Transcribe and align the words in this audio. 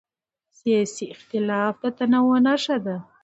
سیاسي 0.59 1.05
اختلاف 1.13 1.73
د 1.81 1.85
تنوع 1.97 2.37
نښه 2.45 2.77
ده 2.85 2.97